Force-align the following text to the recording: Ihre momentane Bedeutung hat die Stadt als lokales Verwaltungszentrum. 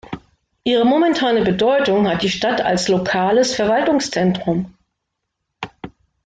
Ihre 0.63 0.83
momentane 0.83 1.43
Bedeutung 1.45 2.07
hat 2.09 2.23
die 2.23 2.29
Stadt 2.31 2.59
als 2.59 2.87
lokales 2.87 3.53
Verwaltungszentrum. 3.53 4.73